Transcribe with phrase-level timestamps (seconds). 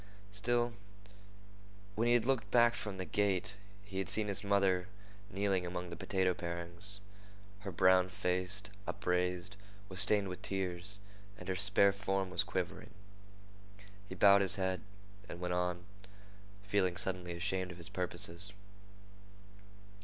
[0.31, 0.73] Still,
[1.93, 3.55] when he had looked back from the gate,
[3.85, 4.87] he had seen his mother
[5.29, 7.01] kneeling among the potato parings.
[7.59, 9.57] Her brown face, upraised,
[9.89, 10.97] was stained with tears,
[11.37, 12.89] and her spare form was quivering.
[14.09, 14.81] He bowed his head
[15.29, 15.85] and went on,
[16.63, 18.53] feeling suddenly ashamed of his purposes.